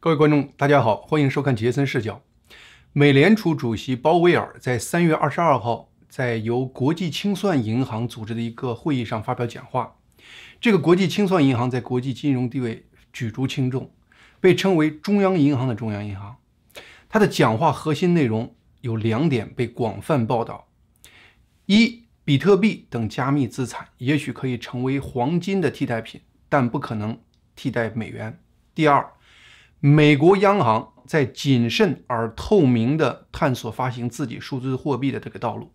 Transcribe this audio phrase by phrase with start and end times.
[0.00, 2.22] 各位观众，大家好，欢迎收看杰森视角。
[2.92, 9.96] 美联储主席鲍威尔在三月二十二号在由国际清算银行组织的一个会议上发表讲话。
[10.60, 13.90] 这个国际清算银行在国际金融地位举足轻重，
[14.38, 16.36] 被称为中央银行的中央银行。
[17.08, 20.68] 他的讲话核心内容有两点被广泛报道：
[21.66, 27.18] 一，比特币等加密资产也许可以成为黄金的替代品，但不可能
[27.56, 28.34] 替代美元；
[28.76, 29.04] 第二，
[29.80, 35.72] 美国央行在谨慎而透明地探索发行自己数字货币的这个道路。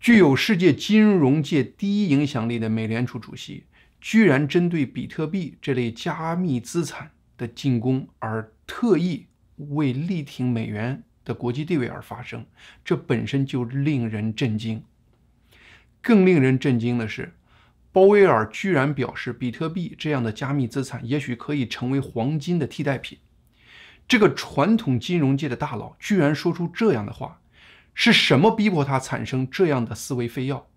[0.00, 3.66] 具有世界金融界第一影响力的美联储主席，
[4.00, 12.44] 居然针对比特币这类加密资产的进攻而特意为力挺美元的国际地位而发声，
[12.84, 14.82] 这本身就令人震惊。
[16.00, 17.34] 更令人震惊的是。
[17.92, 23.18] 鲍威尔居然表示，比特币这样的加密资产也许可以成为黄金的替代品。
[24.06, 27.40] 这个传统金融界的大佬居然说出这样的话，
[27.94, 30.68] 是什么逼迫他产生这样的思维非要？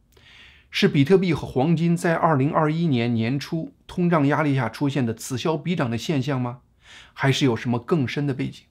[0.71, 6.61] 是比特币和黄金在2021年年初通胀压力下出现的此消彼长的现象吗？
[7.13, 8.63] 还是有什么更深的背景？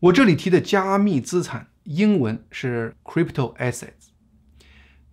[0.00, 4.11] 我这里提的加密资产，英文是 crypto assets。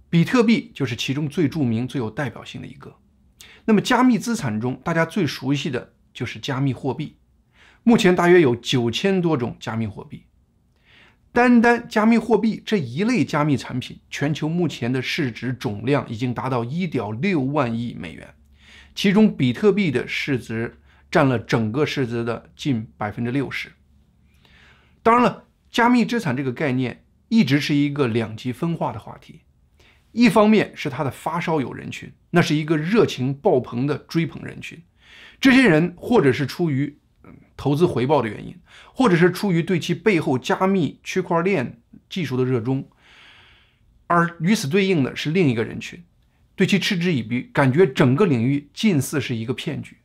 [0.09, 2.95] 比特币就是其中最著名、最有代表性的一个。
[3.65, 7.17] 那么，加密资产中大家最熟悉的就是加密货币。
[7.83, 10.23] 目前大约有九千多种加密货币。
[11.31, 18.33] 单单加密货币这一类加密产品，全球目前的市值总量已经达到一点六万亿美元，
[18.95, 20.79] 其中比特币的市值
[21.11, 23.71] 占了整个市值的近百分之六十。
[25.03, 29.41] 当然了，加密资产这个概念一直是一个两极分化的话题。
[30.11, 34.81] 一方面是他的发烧友人群，那是一个热情爆棚的追捧人群。
[35.39, 36.97] 这些人或者是出于
[37.55, 38.55] 投资回报的原因，
[38.93, 42.87] 或者是出于对其背后加密区块链技术的热衷。
[44.07, 46.03] 而与此对应的是另一个人群，
[46.55, 49.97] 对其嗤之以鼻，感觉整个领域近似是一个骗局。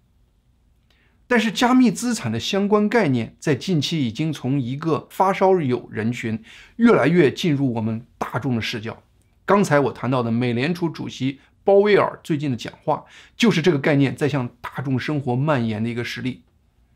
[1.26, 6.44] 但是，加密资产的相关概念在近期已经从一个发烧友人群，
[6.76, 9.02] 越来越进入我们大众的视角。
[9.46, 13.04] 刚才我谈到的美联储主席鲍威尔最近的讲话，
[13.36, 16.44] 就是这个概念在向大众生活蔓延的一个实例。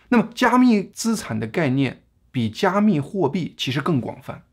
[0.08, 4.44] 那么，加密资产的概念比加密货币其实更广泛，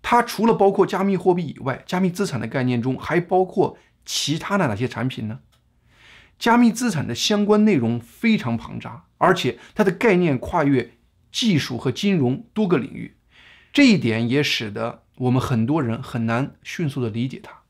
[0.00, 5.40] 它除了包括加密货币以外，加密资产的概念中还包括其他的哪些产品呢？
[6.38, 10.94] 加密资产的相关内容非常庞杂，而且它的概念跨越
[11.30, 13.16] 技术和金融多个领域，
[13.70, 15.03] 这一点也使得。
[15.16, 17.62] 我们很多人很难迅速的理解它。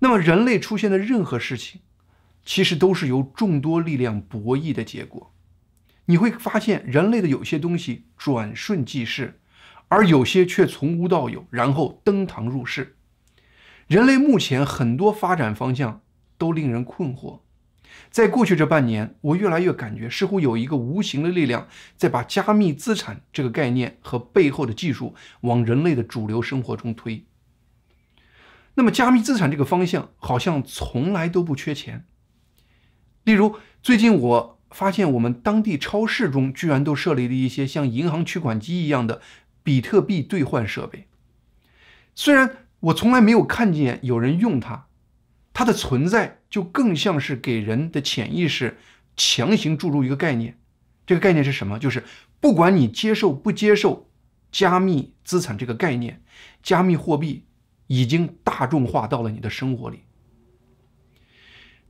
[0.00, 1.80] 那么，人类出现的任何事情，
[2.44, 5.32] 其实都是由众多力量博弈的结果。
[6.06, 9.40] 你会发现，人类的有些东西转瞬即逝，
[9.88, 12.96] 而有些却从无到有，然后登堂入室。
[13.86, 16.00] 人类目前很多发展方向
[16.38, 17.40] 都令人困惑。
[18.10, 27.24] 在过去这半年，我越来越感觉，似乎有一个无形的力量在把加密资产这个概念和背后的技术往人类的主流生活中推。
[28.74, 32.06] 那么，加密资产这个方向好像从来都不缺钱。
[33.24, 39.20] 例如，最近我发现我们当地超市中居然都设立了一些像银行取款机一样的
[39.62, 41.08] 比特币兑换设备。
[42.14, 44.86] 虽然我从来没有看见有人用它。
[45.52, 48.78] 它的存在就更像是给人的潜意识
[49.16, 50.58] 强行注入一个概念，
[51.06, 51.78] 这个概念是什么？
[51.78, 52.04] 就是
[52.40, 54.08] 不管你接受不接受
[54.50, 56.22] 加密资产这个概念，
[56.62, 57.44] 加密货币
[57.88, 60.04] 已经大众化到了你的生活里。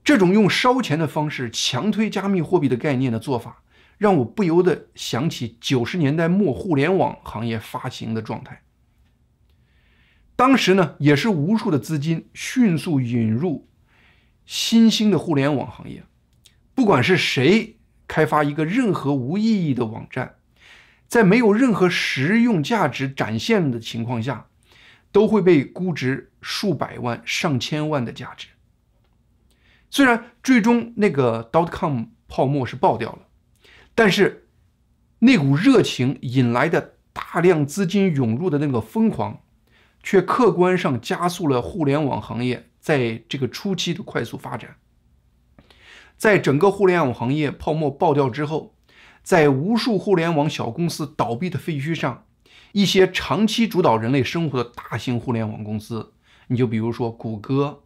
[0.02, 3.62] 这种用烧钱的方式强推加密货币的概念的做法，
[3.98, 8.62] 让我不由得想起九十年代末互联网行业发行的状态。
[10.40, 13.68] 当时呢，也是无数的资金迅速引入
[14.46, 16.02] 新兴的互联网行业。
[16.74, 17.76] 不管是谁
[18.08, 20.36] 开发一个任何无意义的网站，
[21.06, 24.46] 在没有任何实用价值展现的情况下，
[25.12, 28.46] 都会被估值数百万、上千万的价值。
[29.90, 33.26] 虽然最终那个 dot-com 泡沫是爆掉了，
[33.94, 34.48] 但是
[35.18, 39.42] 那股热情引来的大量资金涌入的那个疯狂。
[40.02, 44.76] 却客观上加速了互联网行业在这个初期的快速发展。
[46.16, 48.74] 在整个互联网行业泡沫爆掉之后，
[49.22, 52.26] 在无数互联网小公司倒闭的废墟上，
[52.72, 56.12] 一些长期主导人类生活的大型互联网公司，
[56.48, 57.84] 你就比如说谷歌、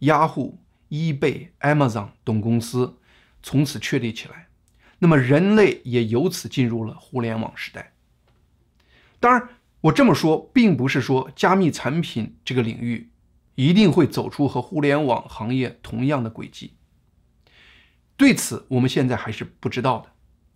[0.00, 0.58] 雅虎、
[0.90, 2.98] eBay、Amazon 等公司，
[3.42, 4.48] 从此确立起来。
[4.98, 7.92] 那么人类也由此进入了互联网时代。
[9.20, 9.48] 当然，
[9.82, 13.10] 我这么说并不是说加密产品这个领域
[13.54, 16.74] 一定会走出和互联网行业同样的轨迹。
[18.16, 20.10] 对此，我们现在还是不知道的。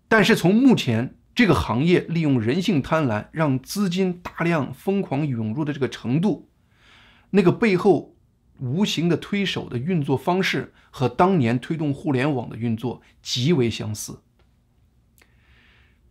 [0.09, 6.49] 但是从目前这个行业利用人性贪婪让资金大量疯狂涌入的这个程度，
[7.31, 8.17] 那个背后
[8.59, 14.21] 无形的推手的运作方式和当年推动互联网的运作极为相似。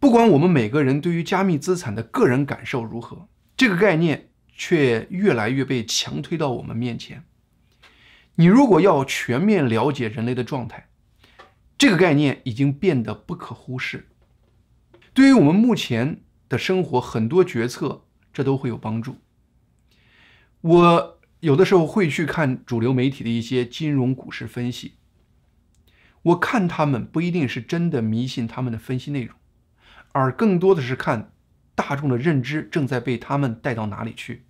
[0.02, 7.24] 不管我们每个人对于加密资产的个人感受如何，这个概念却越来越被强推到我们面前。
[8.34, 10.90] 你如果要全面了解人类的状态，
[11.78, 14.08] 这个概念已经变得不可忽视。
[15.14, 19.18] 对于我们目前的生活，很多决策这都会有帮助。
[20.62, 24.96] 我有的时候会去看主流媒体的一些金融股市分析，
[26.24, 29.36] 我看他们不一定是真的迷信他们的分析内容。
[30.12, 31.32] 而更多的是看
[31.76, 34.44] 大众的认知正在被他们带到哪里去。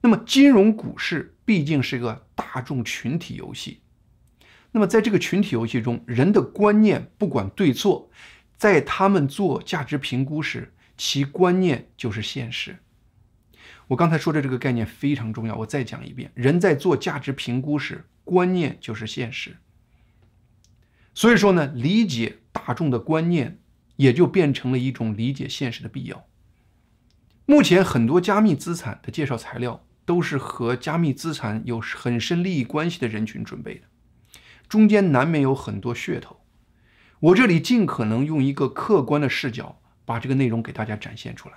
[0.00, 3.80] 那么，金融股市毕竟是个大众群体游戏。
[4.72, 8.10] 那么，在这个群体游戏中，人的观念不管对错，
[8.56, 12.76] 在他们做价值评估时，其观念就是现实。
[13.88, 19.56] 我刚才说的这个概念非常重要，我再讲一遍：人在做价值评估时，观念就是现实。
[21.14, 23.58] 所以说呢，理解大众的观念。
[23.96, 26.26] 也就变成了一种理解现实的必要。
[27.46, 33.82] 目前很多加密资产的介绍材料都是和加密资产有很深利益关系的人群准备的，
[34.68, 36.40] 中间难免有很多噱头。
[37.20, 41.56] 我这里尽可能用一个客观的视角把这个内容给大家展现出来。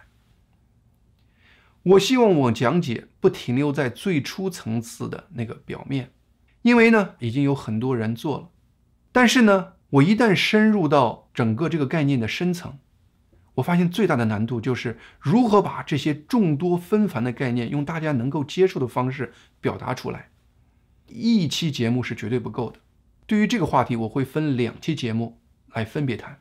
[1.84, 6.12] 我希望我讲解不停留在最初层次的那个表面，
[6.62, 8.50] 因为呢已经有很多人做了，
[9.12, 9.77] 但是呢。
[9.90, 12.78] 我一旦深入到整个这个概念的深层，
[13.56, 20.30] 我发现最大的难度就是如何把这些众多纷繁的概念用大家能够接受的方式表达出来。
[21.08, 22.80] 一期节目是绝对不够的。
[23.26, 25.40] 对于这个话题，我会分两期节目
[25.74, 26.40] 来分别谈。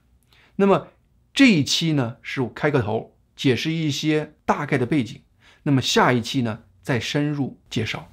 [0.56, 0.88] 那么
[1.32, 5.22] 这一期呢，是我开个头，解释一些大概的背景。
[5.62, 8.10] 那么下一期呢，再深入介绍。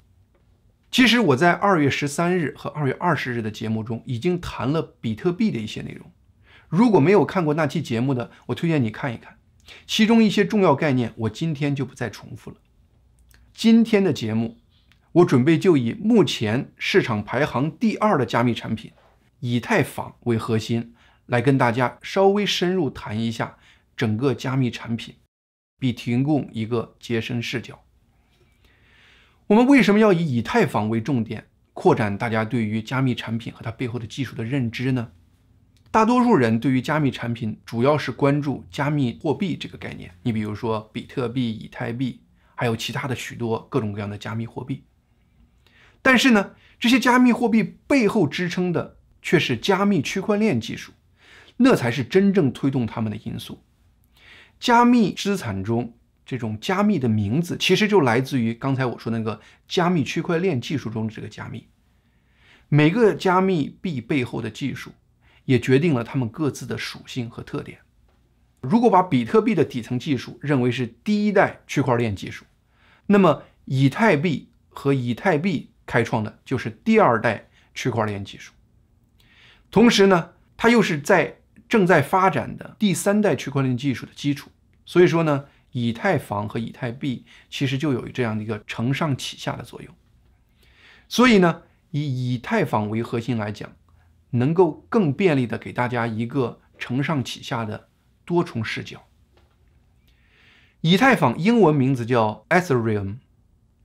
[0.94, 6.12] 其实我在二月十三日和二月二十日的节目中已经谈了比特币的一些内容。
[6.70, 9.40] 如果没有看过那期节目的，我推荐你看一看，
[9.88, 12.58] 其中一些重要概念我今天就不再重复了。
[13.56, 14.60] 今天的节目，
[15.14, 18.92] 我准备就以目前市场排行第二的加密产品
[19.40, 20.94] 以太坊为核心，
[21.26, 23.58] 来跟大家稍微深入谈一下
[23.98, 25.16] 整个加密产品，
[25.80, 27.84] 并提供一个接生视角。
[29.54, 35.12] 我们为什么要以以太坊为重点，扩展大家对于加密产品和它背后的技术的认知呢？
[35.92, 42.24] 大多数人对于加密产品主要是关注加密货币这个概念，你比如说比特币、以太币，
[42.56, 44.86] 还有其他的许多各种各样的加密货币。
[46.02, 50.94] 但是呢，这些加密货币背后支撑的却是加密区块链技术，
[51.58, 53.62] 那才是真正推动他们的因素。
[54.60, 55.94] 加密资产中。
[56.26, 61.68] 这种加密的名字其实就来自于刚才我说那个加密区块链技术中的这个加密。
[62.70, 64.94] 每个加密币背后的技术
[65.44, 67.80] 也决定了它们各自的属性和特点。
[68.62, 72.46] 如果把比特币的底层技术认为是第一代区块链技术，
[73.08, 78.54] 那么以太币和以太币开创的就是第二代区块链技术。
[79.70, 84.50] 同时呢，它又是在正在发展的第三代区块链技术的基础。
[84.86, 85.46] 所以说呢。
[85.74, 89.94] 以太坊和以太币其实就有这样的一个承上启下的作用，
[91.08, 93.70] 所以呢，以以太坊为核心来讲，
[94.30, 97.90] 能够更便利的给大家一个承上启下的
[98.24, 99.04] 多重视角。
[100.82, 103.18] 以太坊英文名字叫 Ethereum，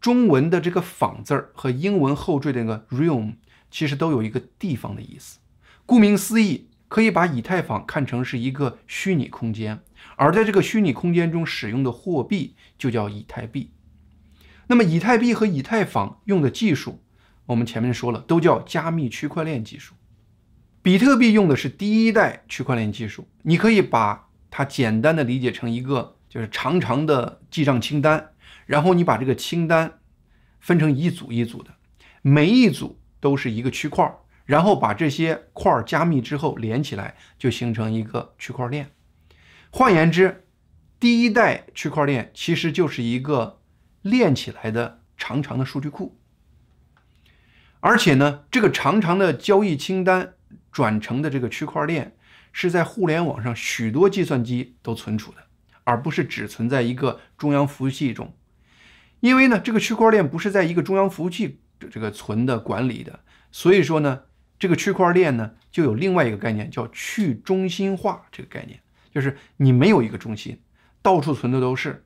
[0.00, 3.34] 中文的这个“坊”字儿和英文后缀的那个 “realm”
[3.70, 5.38] 其实都有一个地方的意思，
[5.84, 6.68] 顾名思义。
[6.88, 9.80] 可以把以太坊看成是一个虚拟空间，
[10.16, 13.72] 而在这个虚拟空间中使用的货币就叫以太币。
[14.68, 17.02] 那么，以太币和以太坊用的技术，
[17.46, 19.94] 我们前面说了，都叫加密区块链技术。
[20.82, 28.32] 比特币用的是第一代区块链技术，你可以把它简单的理解成一个就是长长的记账清单，
[28.66, 29.98] 然后你把这个清单
[30.60, 31.74] 分成一组一组的，
[32.22, 34.14] 每一组都是一个区块。
[34.44, 38.90] 然后把这些块加密之后连起来，就形成一个区块链。
[39.70, 40.44] 换言之，
[40.98, 43.60] 第一代区块链其实就是一个
[44.02, 46.18] 链起来的长长的数据库。
[47.80, 50.34] 而且呢，这个长长的交易清单
[50.72, 52.16] 转成的这个区块链
[52.52, 55.38] 是在互联网上许多计算机都存储的，
[55.84, 58.34] 而不是只存在一个中央服务器中。
[59.20, 61.60] 因为呢，这个区块链不是在一个中央服务器
[61.90, 63.20] 这个存的管理的，
[63.52, 64.22] 所以说呢，
[64.58, 68.80] 这个区块链呢就有另外一个概念叫去中心化这个概念，
[69.12, 70.60] 就是你没有一个中心，
[71.02, 72.04] 到处存的都是。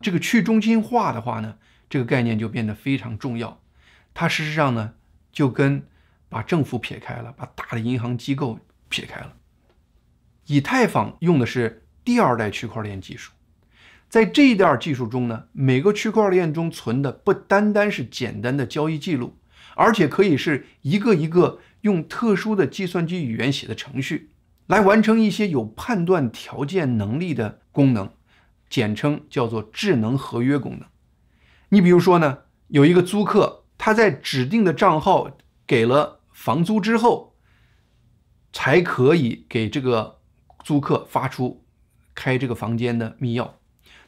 [0.00, 1.56] 这个去中心化的话呢，
[1.88, 3.62] 这个概念就变得非常重要。
[4.12, 4.94] 它事实上呢，
[5.32, 5.86] 就跟
[6.28, 9.36] 把政府撇开了，把大的银行机构撇开了。
[10.46, 13.32] 以太坊用的是第二代区块链技术，
[14.08, 19.38] 在这一代技术中呢，每个区块链中存的不单单是简单的交易记录，
[19.74, 24.30] 而且可以是一个一个用特殊的计算机语言写的程序，
[24.66, 28.10] 来完成一些有判断条件能力的功能，
[28.68, 30.88] 简称叫做智能合约功能。
[31.70, 37.36] 你比如说呢，有一个租客，他在指定的账号给了房租之后，
[38.52, 40.16] 才可以给这个。
[40.64, 41.64] 租客发出
[42.12, 43.52] 开这个房间的密钥，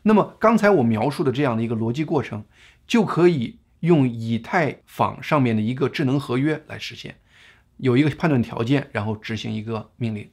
[0.03, 2.45] 那么刚才我描述的这样的一个逻辑过程，
[2.85, 7.21] 就可以用以太坊上面的一个智能合约来实现，
[7.77, 10.29] 有一个判断条件，然后执行一个命令。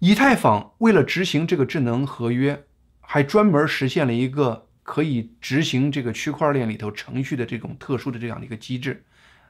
[0.00, 2.64] 以太坊为了执行这个智能合约，
[3.00, 9.04] 还专门实现了一个可以执行这个区块链里头程序的这种特殊的这样的一个机制，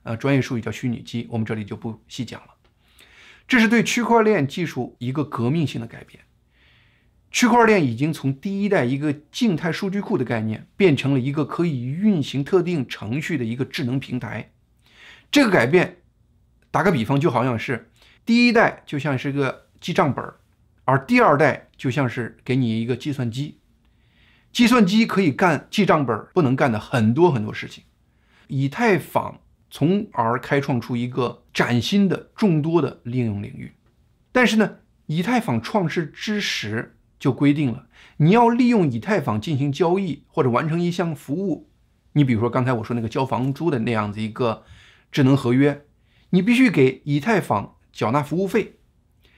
[0.05, 2.55] 呃，专业术语叫虚拟机，我们这里就不细讲了。
[3.47, 6.23] 这是对区块链技术一个革命性的改变。
[7.31, 14.52] 区块链已经从第一代一个静态数据库的概念，变成了一个可以运行特定程序的一个智能平台。
[15.31, 15.99] 这个改变，
[16.71, 17.90] 打个比方，就好像是
[18.25, 20.25] 第一代就像是个记账本，
[20.88, 23.59] 而第二代就像是给你一个计算机。
[24.50, 27.85] 计算机可以干记账本不能干的很多很多事情。
[28.47, 29.40] 以太坊。
[29.71, 33.75] 从而开创出一个崭新的众多的应用领域。
[34.33, 41.68] 但是呢，以太坊创世之时就规定了，你要利用以太坊进行交易或者完成一项服务，
[42.14, 44.64] 你比如说刚才我说那个交房租的那样子一个
[45.12, 45.85] 智能合约，
[46.30, 48.77] 你必须给以太坊缴纳服务费。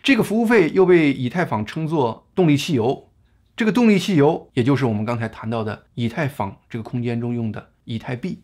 [0.02, 3.10] 这个服务费又被以太坊称作动力汽油。
[3.56, 8.42] 这个动力汽油也就是我们刚才谈到的以太坊这个空间中用的以太币。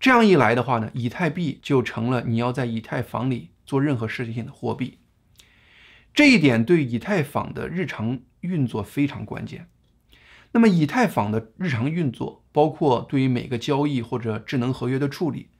[0.00, 4.98] 这样一来的话呢，以太币就成了你要在以太坊里做任何事情的货币。
[6.12, 9.68] 这一点对以太坊的日常运作非常关键。
[10.52, 15.50] 那么，以太坊的日常运作，包括对于每个交易或者智能合约的处理，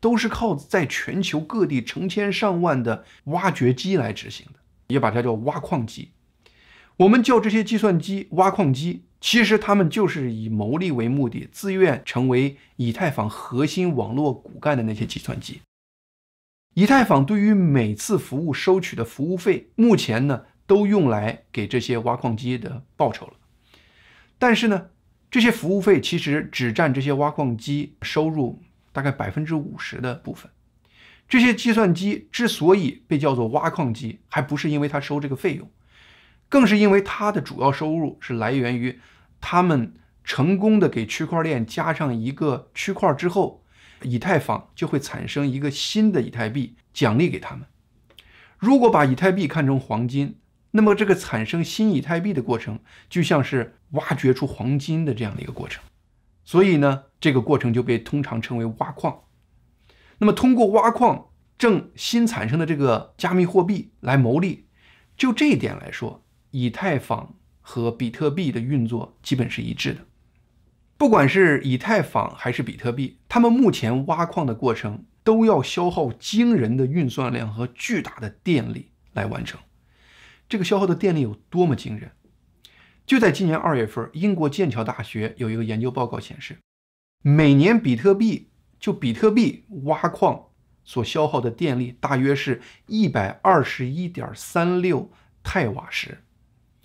[0.00, 4.58] 都是靠在全球各地成千上万的挖掘机来执行的，
[4.88, 6.10] 也把它叫挖矿机。
[6.98, 9.04] 我们叫这些计算机挖矿机。
[9.20, 15.62] 其实他们就是以牟利为目的，自愿成为以太坊核心网络骨干的那些计算机。
[16.74, 23.32] 以太坊对于每次服务收取的服务费，目前呢都用来给这些挖矿机的报酬了。
[24.38, 24.88] 但是呢，
[25.30, 28.60] 这些服务费其实只占这些挖矿机收入
[28.94, 30.50] 大概百分之五十的部分。
[31.28, 35.70] 这些计算机之所以被叫做挖矿机，还不是因为它收这个费用，
[36.48, 38.98] 更是因为它的主要收入是来源于。
[39.46, 39.92] 他们
[40.24, 43.62] 成功的给区块链加上一个区块之后，
[44.00, 47.66] 以太坊就会产生一个新的以太币奖励给他们。
[48.56, 50.38] 如果把以太币看成黄金，
[50.70, 52.78] 那么这个产生新以太币的过程
[53.10, 55.84] 就像是挖掘出黄金的这样的一个过程。
[56.44, 59.24] 所以呢，这个过程就被通常称为挖矿。
[60.18, 64.66] 那么通过挖矿挣新产生的这个加密货币来牟利，
[65.16, 67.34] 就这一点来说，以太坊。
[67.66, 70.00] 和比特币的运作基本是一致的，
[70.98, 79.58] 不管是以太坊还是比特币，他们目前挖矿的过程都要消耗惊人的运算量和巨大的电力来完成。
[80.46, 82.10] 这个消耗的电力有多么惊人？
[83.06, 86.56] 就在今年二月份，英国剑桥大学有一个研究报告显示，
[87.20, 88.48] 每年比特币
[88.80, 90.46] 就比特币挖矿
[90.84, 95.10] 所消耗的电力大约是一百二十一点三六
[95.42, 96.24] 太瓦时。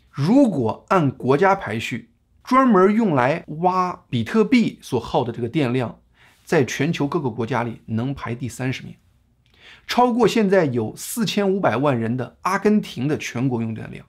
[0.10, 2.12] 如果按国家排序，
[2.44, 6.02] 专门用来挖比特币所耗的这个电量，
[6.44, 8.94] 在全球各个国家里能排第三十名，
[9.88, 14.06] 超过现在有四千五百万人的阿根廷的全国用电量。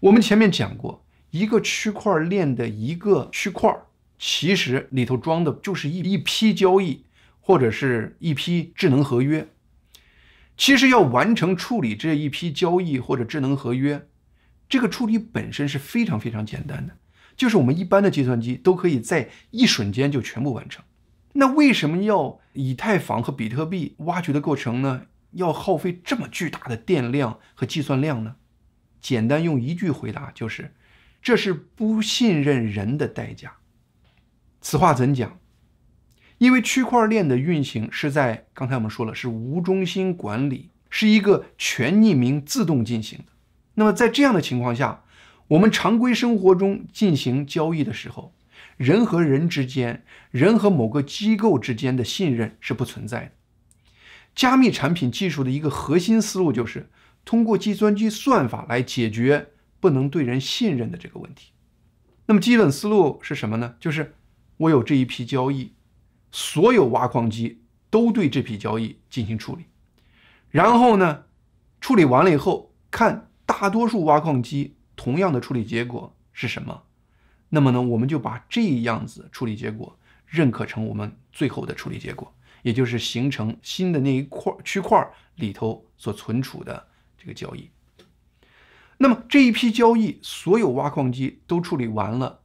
[0.00, 3.74] 我们前面讲过，一个区块链的一个区块，
[4.18, 7.04] 其实里头装的就是一一批交易
[7.40, 9.48] 或者是一批智能合约。
[10.58, 14.06] 其实要完成处理这一批交易或者智能合约。
[14.68, 16.96] 这个处理本身是非常非常简单的，
[17.36, 20.84] 就是我们一般的计算机都可以在一瞬间就全部完成。
[21.34, 25.02] 那为什么要以太坊和比特币挖掘的过程呢？
[25.32, 28.36] 要耗费这么巨大的电量和计算量呢？
[29.06, 30.74] 简单用一句回答就是：
[31.22, 33.52] 这是不信任人的代价。
[34.60, 35.38] 此话怎讲？
[36.38, 43.26] 因为区块链的运行是在刚才我们说了是无中心管理，是一个全匿名、自动进行的。
[43.74, 45.04] 那么在这样的情况下，
[45.46, 48.34] 我们常规生活中进行交易的时候，
[48.76, 53.30] 人和人之间、人和某个机构之间的信任是不存在的。
[54.34, 56.90] 加密产品技术的一个核心思路就是
[57.26, 61.52] 通过计算机算法来解决不能对人信任的这个问题。
[62.24, 63.74] 那么基本思路是什么呢？
[63.78, 64.14] 就是
[64.56, 65.72] 我有这一批交易。
[66.32, 69.64] 所有挖矿机都对这批交易进行处理，
[70.50, 71.24] 然后呢，
[71.80, 76.82] 处理完了以后，看大多数挖矿机同样的处理结果是什么，
[77.48, 86.86] 那么呢，我们就把这样子处理结果认可成我们最后的处理结果，也就是形成新的那一块区块里头所存储的
[87.26, 87.70] 这个交易。
[88.98, 92.40] 那么这一批交易，所有挖矿机都处理完了，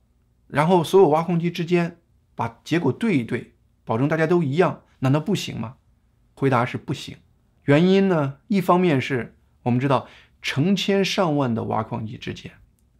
[0.47, 1.99] 然后所有挖矿机之间
[2.35, 3.53] 把结果对一对。
[3.83, 5.75] 保证大家都一样，难道不行吗？
[6.33, 7.17] 回答是不行。
[7.65, 8.37] 原因呢？
[8.47, 10.07] 一方面是我们知道
[10.41, 12.51] 成千上万的挖矿机之间，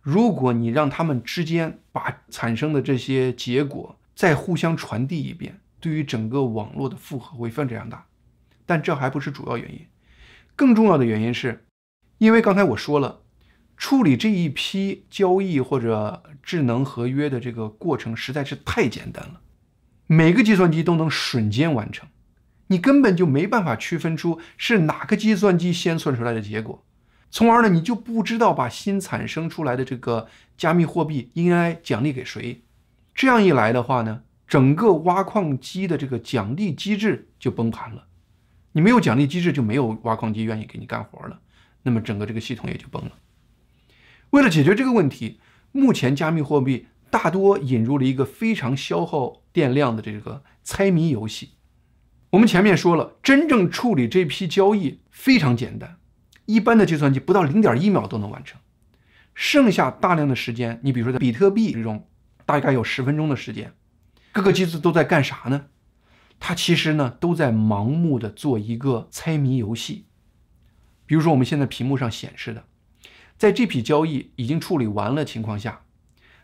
[0.02, 8.06] 如果你让他们之间把产生的这些结果再互相传递一遍，对于整个网络的负荷会非常大。
[8.66, 9.86] 但这还不是主要原因，
[10.56, 11.66] 更重要的原因是，
[12.22, 13.22] 因为刚才我说了，
[13.76, 19.42] 处理这一批交易或者智能合约的这个过程实在是太简单了。
[20.06, 22.08] 每个计算机都能瞬间完成，
[22.68, 26.86] 你根本就没办法区分出是哪个计算机先算出来的结果，
[27.32, 32.62] 从而呢，你就不知道把新产生出来的这个加密货币应该奖励给谁。
[33.16, 38.06] 这样一来的话呢，整个挖矿机的这个奖励机制就崩盘了。
[38.74, 41.40] 你没有奖励机制，就没有挖矿机愿意给你干活了，
[41.84, 43.12] 那么整个这个系统也就崩了。
[44.32, 45.40] 为了解决这个问题，
[45.72, 46.88] 目前加密货币。
[47.12, 51.56] 大多引入了一个非常消耗电量的这个猜谜游戏。
[52.30, 55.98] 我们前面说了，真正处理这批交易非常简单，
[56.46, 58.62] 一般的计算机不到零点一秒都能完成。
[59.36, 62.08] 剩下大量的时间，你比如说在比特币之中，
[62.46, 63.74] 大概有十分钟的时间，
[64.32, 65.66] 各个机子都在干啥呢？
[66.40, 70.06] 它其实呢都在盲目的做一个猜谜游戏。
[71.12, 72.64] 比如说我们现在屏幕上显示的，
[73.36, 75.82] 在这批交易已经处理完了情况下。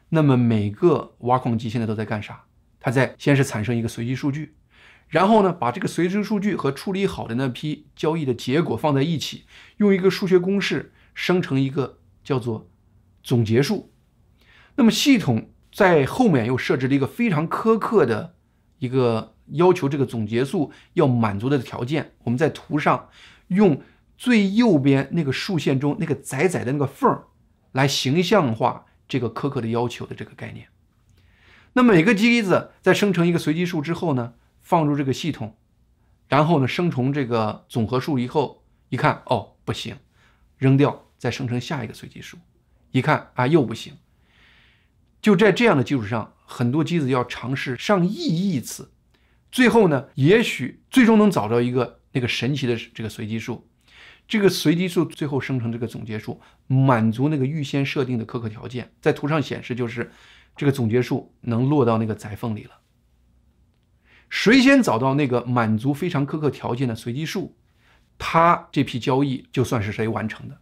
[0.10, 2.44] 那么每个挖矿机现在都在干啥？
[2.78, 4.58] 它在先是产生一个随机数据，
[5.08, 9.46] 然后呢，把这个随机数据和处理好的那批交易的结果放在一起，
[9.78, 12.70] 用一个数学公式生成一个叫做
[13.24, 13.94] 总结数。
[14.76, 18.36] 那么系统在后面又设置了一个非常苛刻的
[18.80, 22.12] 一个要求，这个总结数要满足的条件。
[22.26, 23.08] 我们在图上
[23.48, 23.82] 用
[24.18, 27.28] 最右边那个竖线中那个窄窄的那个缝儿
[27.72, 28.86] 来形象化。
[29.10, 30.68] 这个苛刻的要求的这个概念，
[31.72, 35.56] 那每个机子在生成一个随机数之后呢，放入这个系统，
[36.28, 39.96] 然后呢生成这个总和数以后，一看哦不行，
[40.58, 42.38] 扔掉，再生成下一个随机数，
[42.92, 43.94] 一看啊又不行，
[45.22, 48.92] 就在这样的基础上，很多机子要尝试上亿亿次，
[49.50, 53.70] 最后呢，也许最终能找到一个那个神奇的这个随机数。
[54.28, 60.12] 这个随机数最后生成这个总结数，满足那个预先设定的苛刻条件，在图上显示就是
[60.56, 62.72] 这个总结数能落到那个窄缝里了。
[64.30, 67.56] 谁先找到那个满足非常苛刻条件的随机数，
[68.18, 70.60] 他这批交易就算是谁完成的，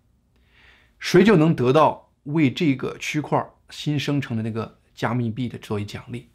[0.99, 6.29] 谁就能得到为这个区块新生成的那个加密币的作为奖励。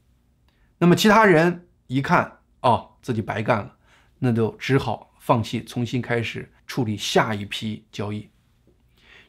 [0.78, 3.76] 那么其他人一看，哦，自己白干了，
[4.18, 6.50] 那就只好放弃，重新开始。
[6.70, 8.28] 处理下一批交易，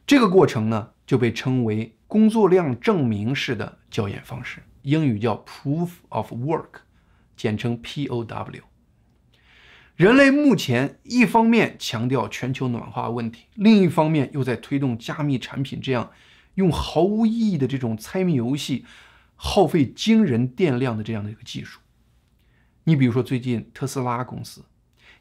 [0.05, 6.81] 这个过程呢就被称为工作量证明式的校验方式，英语叫 Proof of Work，
[7.35, 8.61] 简称 POW。
[9.95, 16.11] 人类目前一方面强调全球暖化问题，另一方面又在推动加密产品这样
[16.53, 18.85] 用毫无意义的这种猜谜游戏，
[19.35, 21.79] 耗费惊人电量的这样的一个技术。
[22.83, 24.63] 你比如说最近特斯拉公司。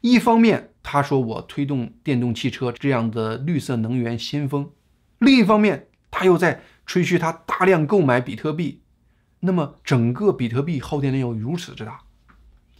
[0.01, 4.65] 一方面，他说我推动电动汽车这样的绿色能源先锋；
[5.19, 8.81] 另一方面，他又在吹嘘他大量购买比特币。
[9.41, 12.01] 那么，整个比特币耗电量又如此之大，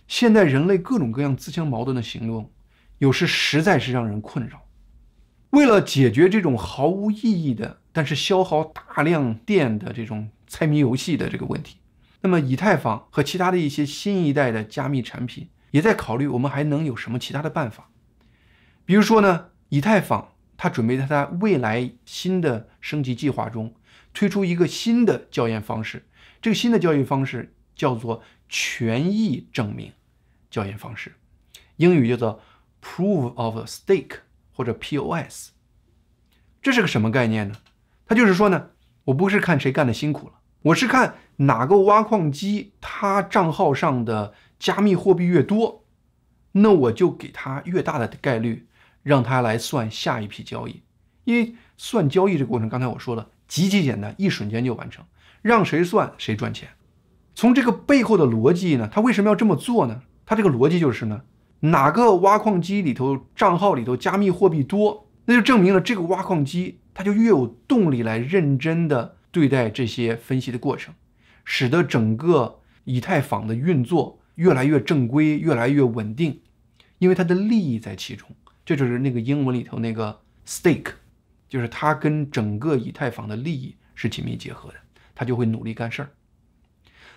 [0.07, 2.51] 现在人类各种各样自相矛盾的行动，
[2.97, 4.63] 有时实在是让人困扰。
[5.51, 11.77] 为了解决这种毫无意义的，但是消耗大量电的这种猜谜游戏的这个问题，
[12.21, 15.49] 那么以太坊和其他的一些新一代的加密产品。
[15.71, 17.89] 也在考虑我们还能有什么其他的办法，
[18.85, 23.73] 比如说呢，以太坊它准备在它未来新的升级计划中
[24.13, 26.07] 推出一个新的校验方式，
[26.41, 29.93] 这个新的校验方式叫做权益证明
[30.49, 31.15] 校验方式，
[31.77, 32.41] 英语叫做
[32.83, 34.17] Proof of Stake
[34.53, 35.51] 或者 POS。
[36.61, 37.55] 这是个什么概念呢？
[38.05, 38.71] 它就是说呢，
[39.05, 45.85] 我不是看谁干的辛苦了，我是看哪个挖矿机它账号上的加密货币越多，
[46.51, 48.67] 那我就给他越大的概率。
[49.03, 50.83] 让他来算下一批交易，
[51.23, 55.03] 因为算交易这个过程，刚才我说了极其简单，一瞬间就完成，
[55.41, 56.69] 让谁算谁赚钱。
[57.33, 60.03] 从这个背后的逻辑呢，他为什么要这么做呢？
[60.23, 61.23] 他这个逻辑就是呢，
[61.61, 70.93] 哪个挖矿机里头账号里头加密货币多，那就证明了这个挖矿机它就越有动力来认真的对待这些分析的过程，
[71.43, 76.41] 使得整个以太坊的运作越来越正规，越来越稳定，
[76.97, 78.27] 因为它的利益在其中。
[78.65, 80.93] 这就是那个英文里头那个 stake，
[81.47, 84.75] 就是它跟整个以太坊的利益是紧密结合的，
[85.13, 86.09] 它就会努力干事儿。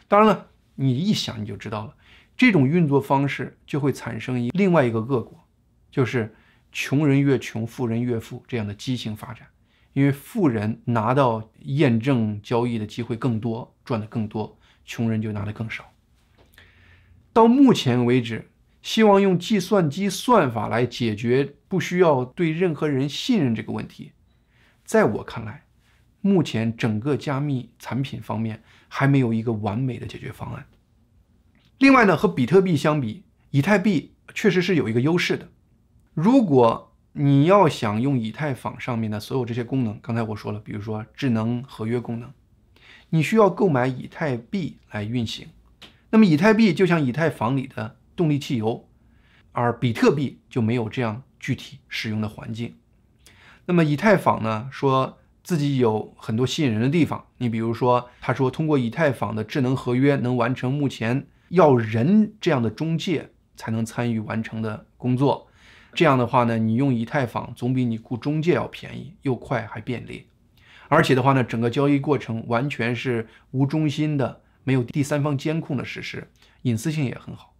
[0.07, 1.97] 当然了，你一想你就知道了，
[2.37, 5.49] 这种运作方式就会产生一另外一个恶果，
[5.91, 6.35] 就是
[6.73, 9.49] 穷人越穷，富人越富这样的畸形发展。
[9.95, 15.91] 因为富人拿到验证交易的机会更多，赚的更多，穷人就拿的更少。
[17.35, 18.49] 到目前为止。
[18.81, 24.13] 希望用计算机算法来解决不需要对任何人信任这个问题，
[24.85, 25.65] 在我看来，
[26.21, 30.67] 目前整个加密产品方面还没有一个完美的解决方案。
[31.79, 35.49] 另外呢，和比特币相比，以太币确实是有一个优势的。
[36.13, 42.31] 如果你要想用以太坊上面的所有这些功能，刚才我说了，比如说智能合约功能，
[43.09, 45.49] 你需要购买以太币来运行。
[46.15, 47.97] 那么以太币就像以太坊里的。
[48.15, 48.89] 动力汽油，
[49.51, 52.77] 而比特币就没有这样具体使用的环境。
[53.67, 57.27] 那么以太坊呢，说自己有很多吸引人的地方。
[57.39, 65.49] 你比如说，他说通过以太坊的智能合约能完成目前要人这样的中介才能参与完成的工作。
[65.93, 70.29] 这样的话呢，你用以太坊总比你雇中介要便宜，又快还便利。
[70.87, 76.29] 而且的话呢，整个交易过程完全是无中心的，没有第三方监控的实施，
[76.63, 77.55] 隐私性也很好。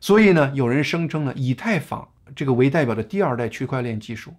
[0.00, 4.34] 所以呢，有人声称呢，以太坊这个为代表的第二代区块链技术，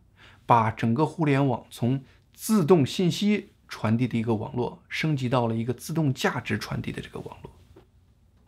[0.46, 7.52] 把整个互联网从自动信息传递的一个网络，升级到了一个自动价值传递的这个网络。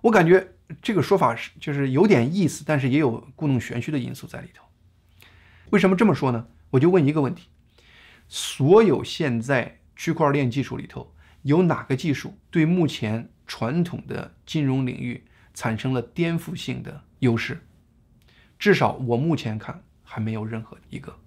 [0.02, 4.64] 我感觉这个说法是就是有点意思，但是也有故弄玄虚的因素在里头。
[5.72, 6.48] 为什么这么说呢？
[6.70, 7.48] 我就问一个问题：
[8.28, 11.14] 所有现在区块链技术里头，
[11.48, 17.06] 有哪个技术对目前传统的金融领域产生了颠覆性的？
[17.20, 17.66] 优势，
[18.60, 21.18] 至少我目前看还没有任何一个。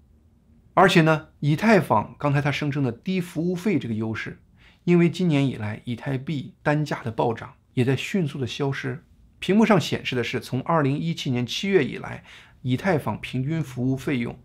[0.74, 4.38] 而且呢，以太坊刚才它声称的低服务费这个优势，
[4.84, 9.02] 因为今年以来以太币单价的暴涨，也在迅速的消失。
[9.38, 12.24] 屏幕上显示的是从二零一七年七月以来，
[12.60, 14.38] 以太坊平均服务费用。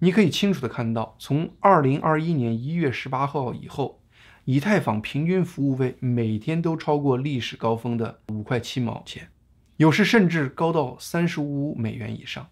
[0.00, 4.02] 你可以清楚的看到，从二零二一年一月十八号以后，
[4.46, 9.28] 以太坊平均服务费每天都超过历史高峰的五块七毛钱。
[9.76, 12.48] 有时甚至高到三十五美元以上。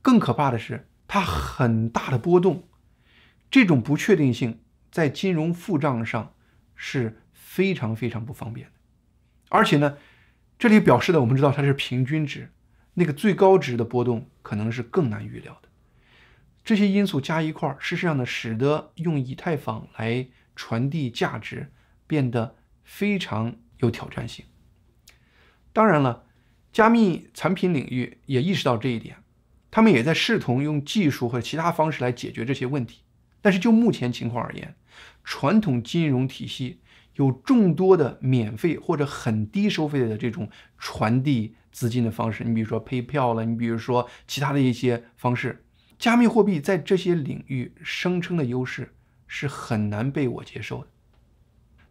[0.00, 2.66] 更可怕的是，它很大的波动，
[3.50, 6.32] 这种不确定性在金融付账上
[6.74, 8.72] 是非常非常不方便的。
[9.50, 9.98] 而且呢，
[10.58, 12.50] 这里表示的我们知道它是平均值，
[12.94, 15.68] 那个最高值的波动可能是更难预料的。
[16.64, 20.26] 这些因素加一块，事实上呢，使得用以太坊来
[20.60, 21.72] 传递价值
[22.06, 24.44] 变得非常有挑战性。
[25.72, 26.26] 当然了。
[26.72, 29.16] 加密产品领域也意识到这一点，
[29.72, 33.00] 他们也在试图用技术和其他方式来解决这些问题。
[33.42, 34.76] 但是就目前情况而言，
[35.24, 36.78] 传统金融体系
[37.16, 45.64] 有众多的免费或者很低收费的这种传递资金的方式，你比如说 PayPal 了，你比如说其他的一些方式。
[45.98, 48.94] 加密货币在这些领域声称的优势
[49.30, 50.88] 是很难被我接受的。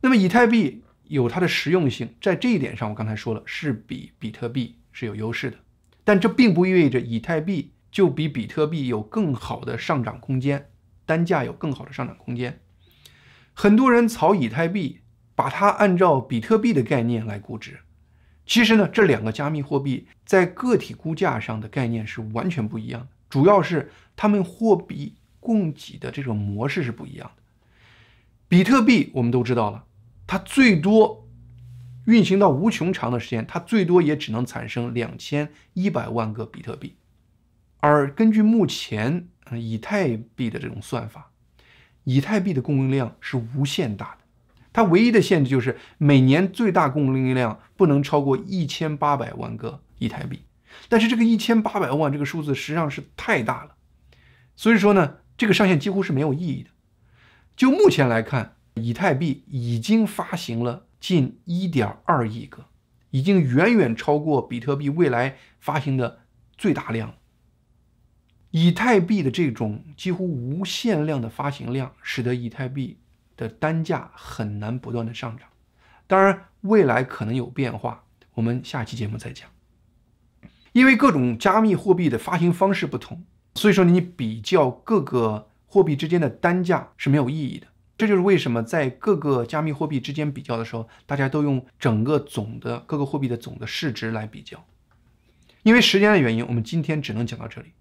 [0.02, 0.84] 那么以太币。
[1.10, 5.58] 有它的实用性，在这一点上，我刚才说了是比比特币是有优势的，
[6.04, 10.70] 但这并不意味着以太币就比比特币有更好的上涨空间，
[11.08, 12.60] 单价有更好的上涨空间。
[13.56, 15.00] 很多人炒以太币，
[15.34, 17.80] 把它按照比特币的概念来估值，
[18.46, 25.16] 其实呢，这两个加密货币在个体估价上的概念是完全不一样的，主要是它们货币
[25.50, 27.42] 供给的这种模式是不一样的。
[28.48, 29.86] 比特币我们都知道了。
[30.28, 31.28] 它最多
[32.06, 36.98] 运行到无穷长的时间，它最多也只能产生两千一百万个比特币。
[37.80, 41.32] 而根据目前以太币的这种算法，
[42.04, 44.20] 以太币的供应量是无限大的。
[44.72, 50.44] 它唯一的限制就是每年最大供应量不能超过一千八百万个以太币。
[50.88, 53.76] 但是这个一千八百万这个数字实际上是太大了，
[54.56, 56.70] 所以说呢，这个上限几乎是没有意义的。
[57.56, 62.66] 就目前来看，以太币已经发行了近一点二亿个，
[63.12, 66.20] 已经远远超过比特币未来发行的
[66.58, 67.16] 最大量。
[68.52, 73.00] 以太币的这种几乎无限量的发行量，使得以太币
[73.38, 75.48] 的单价很难不断的上涨。
[76.06, 79.50] 当然，未来可能有变化，我们下期节目再讲。
[80.74, 83.24] 因为各种加密货币的发行方式不同，
[83.56, 87.68] 所以说你比较各个货币之间的单价是没有意义的。
[87.98, 94.66] 这就是为什么在各个加密货币之间比较的时候，大家都用整个总的各个货币的总的市值来比较。
[95.64, 97.74] 因为时间的原因，我们今天只能讲到这里。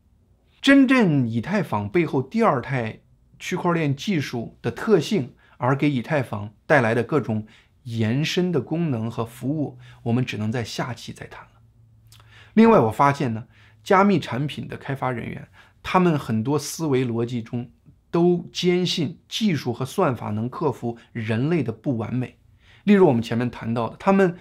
[0.61, 2.99] 真正以太坊背后第二代
[3.39, 7.47] 区块链技术的特性，而给以太坊带来的各种
[7.85, 11.51] 延伸的功能和服务，我们只能在下期再谈了。
[12.55, 13.47] 另外，我发现呢，
[13.85, 15.47] 加密产品的开发人员，
[15.83, 17.71] 他们很多思维逻辑中
[18.11, 22.39] 都坚信技术和算法能克服人类的不完美。
[22.85, 24.39] 例如，我们前面谈到的，他们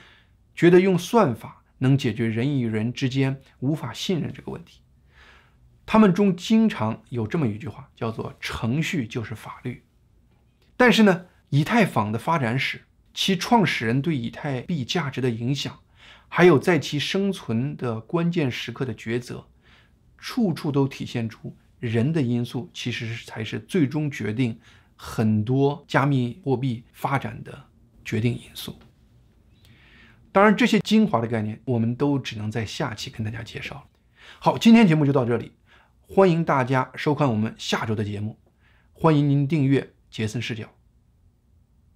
[0.56, 4.82] 觉得用算法能解决人与人之间无法信任这个问题。
[5.86, 9.84] 他们中经常有这么一句话，叫做“程序就是法律”。
[10.76, 12.82] 但是呢，以太坊的发展史，
[13.14, 15.80] 其创始人对以太币价值的影响。
[16.30, 19.48] 还有在其生存的关键时刻的抉择，
[20.18, 24.60] 处处都体现出人的因素，其实才是最终决定
[24.96, 27.66] 很多加密货币发展的
[28.04, 28.78] 决定因素。
[30.32, 33.84] 当然，这些精华的概念，我们都只能在下期跟大家介绍了
[34.40, 35.52] 好，今天节目就到这里，
[36.08, 38.38] 欢迎大家收看我们下周的节目，
[38.94, 40.77] 欢迎您订阅杰森视角。